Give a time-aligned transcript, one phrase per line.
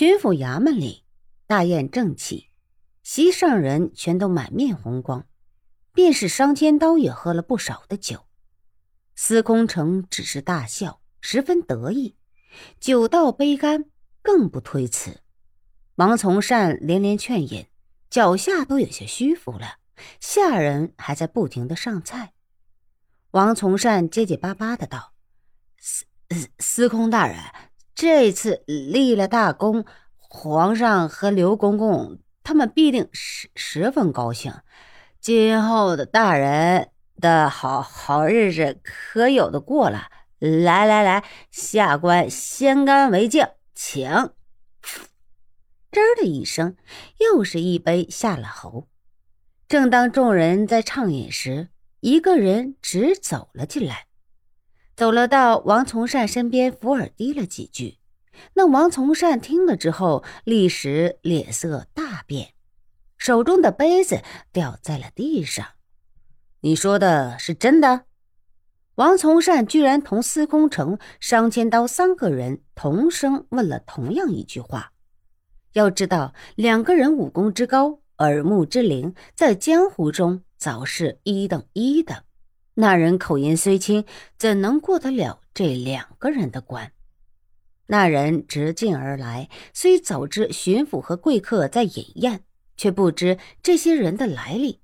[0.00, 1.04] 巡抚衙门里，
[1.46, 2.48] 大宴正起，
[3.02, 5.26] 席上人全都满面红光，
[5.92, 8.24] 便是商千刀也喝了不少的酒。
[9.14, 12.16] 司空城只是大笑，十分得意，
[12.80, 13.90] 酒到杯干，
[14.22, 15.20] 更不推辞。
[15.96, 17.66] 王从善连连劝饮，
[18.08, 19.80] 脚下都有些虚浮了。
[20.18, 22.32] 下人还在不停的上菜。
[23.32, 25.12] 王从善结结巴巴的道
[25.76, 26.06] ：“司
[26.58, 27.36] 司空大人。”
[27.94, 29.84] 这次立了大功，
[30.16, 34.52] 皇上和刘公公他们必定十十分高兴。
[35.20, 36.90] 今后的大人
[37.20, 40.08] 的好好日子可有的过了。
[40.38, 44.08] 来来来，下官先干为敬，请。
[45.92, 46.76] 吱的一声，
[47.18, 48.88] 又是一杯下了喉。
[49.68, 51.68] 正当众人在畅饮时，
[52.00, 54.06] 一个人直走了进来。
[55.00, 57.96] 走了到王从善身边，伏耳低了几句。
[58.52, 62.52] 那王从善听了之后，立时脸色大变，
[63.16, 64.20] 手中的杯子
[64.52, 65.66] 掉在了地上。
[66.60, 68.02] 你说的是真的？
[68.96, 74.92] 王从善居然同司空城、商千刀三个人同声问了同样一句话。
[75.72, 82.24] 要知道，两个人武功之高，耳目之灵，在江湖中早是一等一的。
[82.80, 84.06] 那人口音虽轻，
[84.38, 86.92] 怎能过得了这两个人的关？
[87.88, 92.42] 那人直进而来，虽早知巡抚和贵客在饮宴，
[92.78, 94.80] 却不知这些人的来历，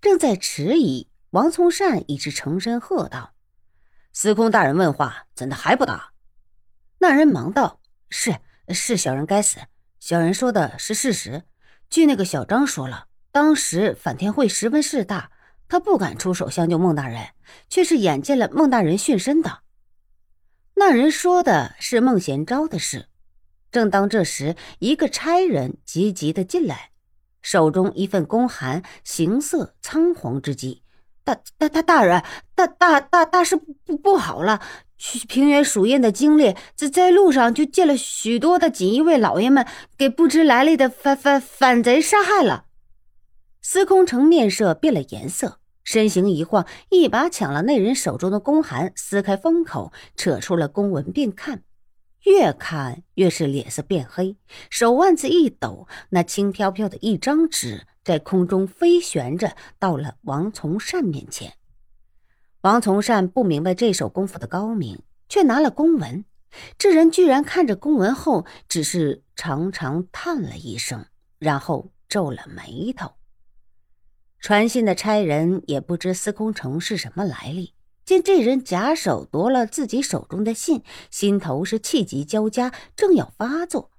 [0.00, 1.10] 正在迟疑。
[1.32, 3.34] 王从善已是成身喝道
[4.14, 6.12] ：“司空大人问话，怎的还不答？”
[7.00, 9.58] 那人忙道：“是是，小人该死。
[10.00, 11.42] 小人说的是事实。
[11.90, 15.30] 据那个小张说了，当时反天会十分势大。”
[15.74, 17.30] 他不敢出手相救孟大人，
[17.68, 19.62] 却是眼见了孟大人殉身的。
[20.76, 23.08] 那人说的是孟贤昭的事。
[23.72, 26.90] 正当这时，一个差人急急的进来，
[27.42, 30.84] 手中一份公函，形色仓皇之极。
[31.24, 32.22] 大大大大人，
[32.54, 34.60] 大大大大事不不好了！
[34.96, 39.66] 去平原蜀印的经历，在在路上就见了许多的锦衣卫老爷们，
[39.98, 42.66] 给不知来历的反反反贼杀害了。
[43.60, 51.62] 司空城面色变了颜色，身形一晃，一把抢了那人手中的公函，撕开封口，扯出了公文便看。
[52.24, 54.38] 越看越是脸色变黑，
[54.70, 61.52] 手腕子一抖，那轻飘飘的一张纸在空中飞旋着，到了王从善面前。
[62.62, 66.24] 王从善不明白这手功夫的高明，却拿了公文。
[66.78, 71.04] 这人居然看着公文后，只是长长叹了一声，
[71.38, 73.12] 然后皱了眉头。
[74.44, 77.72] 传信的差人也不知司空城是什么来历，
[78.04, 83.90] 见这人假手夺了自己手中的信，心头是气急交加，正要发作，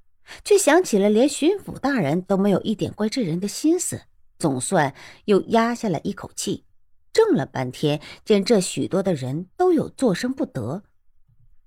[0.44, 4.04] 却想起了连巡抚大人都没有一点怪这人的心思，
[4.38, 6.64] 总算又压下了一口气。
[7.12, 10.84] 怔了半天，见这许多的人都有作声不得，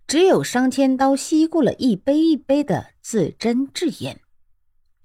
[0.06, 4.16] 只有商千刀吸过了一杯一杯的自斟自饮。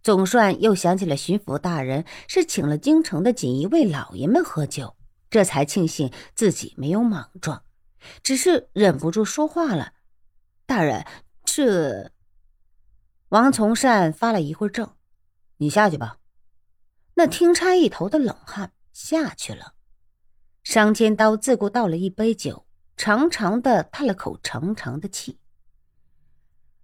[0.03, 4.97] 总算又想起了巡抚大人是请了京城的锦衣卫老爷们喝酒，
[5.29, 7.63] 这才庆幸自己没有莽撞，
[8.21, 9.93] 只是忍不住说话了
[10.67, 11.05] ：“大人，
[11.45, 12.11] 这……”
[13.29, 14.97] 王从善发了一会儿怔
[15.57, 16.17] ：“你下去吧。”
[17.15, 19.73] 那听差一头的冷汗下去了。
[20.63, 22.65] 商千刀自顾倒了一杯酒，
[22.97, 25.39] 长长的叹了口长长的气：“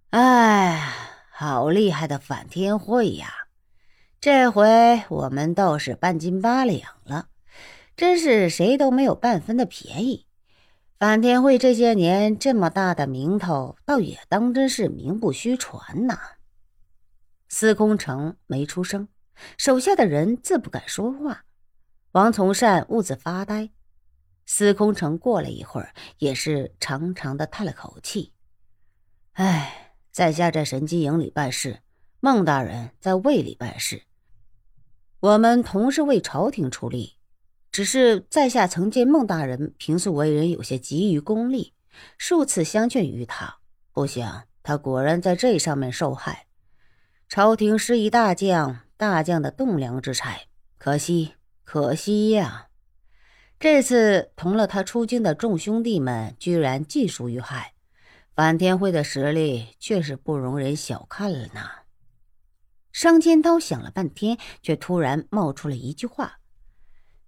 [0.08, 1.08] 哎。”
[1.40, 3.46] 好厉害的反天会呀！
[4.20, 7.28] 这回我们倒是半斤八两了，
[7.96, 10.26] 真是谁都没有半分的便宜。
[10.98, 16.18] 反天会这些年这么大的名头，倒也当真是名不虚传呐。
[17.48, 19.08] 司空城没出声，
[19.56, 21.46] 手下的人自不敢说话。
[22.12, 23.70] 王从善兀自发呆。
[24.44, 28.34] 司空城过了一会儿，也是长长的叹了口气
[29.32, 31.80] ：“唉。”在下在神机营里办事，
[32.20, 34.02] 孟大人在卫里办事，
[35.20, 37.16] 我们同是为朝廷出力。
[37.72, 41.72] 只是在下曾见孟大人平素为人有些急于功利，
[42.18, 43.58] 数次相劝于他，
[43.92, 46.46] 不想他果然在这上面受害。
[47.28, 50.48] 朝廷失一大将，大将的栋梁之才，
[50.78, 52.66] 可惜，可惜呀！
[53.60, 57.74] 这次同了他出京的众兄弟们，居然尽数遇害。
[58.40, 61.60] 反天会的实力确实不容人小看了呢。
[62.90, 66.40] 商千刀想了半天，却突然冒出了一句话：“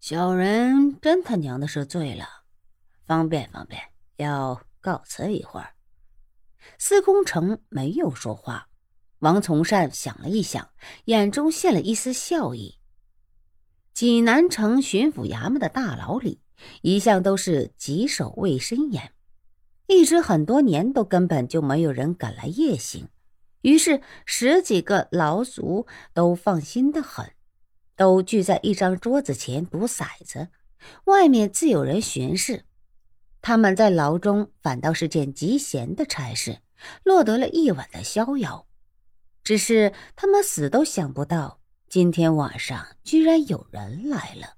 [0.01, 2.25] 小人真他娘的是醉了，
[3.05, 3.79] 方便方便，
[4.17, 5.75] 要告辞一会儿。”
[6.81, 8.69] 司空城没有说话，
[9.19, 10.71] 王从善想了一想，
[11.05, 12.79] 眼中现了一丝笑意。
[13.93, 16.41] 济南城巡抚衙门的大牢里，
[16.81, 19.13] 一向都是棘手卫森严，
[19.93, 23.09] 一直很多年都根本就没有人敢来夜行。
[23.61, 27.33] 于是十几个牢卒都放心的很，
[27.97, 30.49] 都聚在一张桌子前赌骰子。
[31.05, 32.65] 外面自有人巡视，
[33.41, 36.59] 他们在牢中反倒是件极闲的差事，
[37.05, 38.67] 落得了一晚的逍遥。
[39.45, 44.57] 只是他们死都想不到，今天晚上居然有人来了。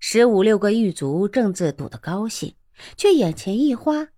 [0.00, 2.56] 十五六个狱卒正自赌得高兴，
[2.96, 4.08] 却眼前一花，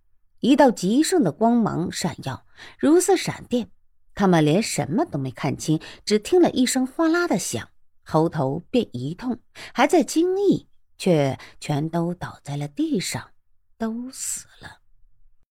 [0.41, 2.45] 一道极盛的光芒闪耀，
[2.79, 3.71] 如似闪电。
[4.15, 7.69] 他们连什么都没看清，只听了一声哗啦的响，
[8.03, 9.39] 喉头便一痛，
[9.73, 10.67] 还在惊异，
[10.99, 13.31] 却全都倒在了地上，
[13.79, 14.80] 都死了。